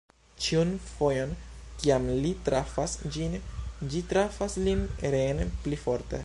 Ĉiun 0.43 0.69
fojon, 0.85 1.33
kiam 1.83 2.07
li 2.23 2.31
trafas 2.47 2.97
ĝin, 3.19 3.37
ĝi 3.93 4.03
trafas 4.15 4.57
lin 4.69 4.83
reen 5.19 5.47
pli 5.67 5.81
forte. 5.85 6.17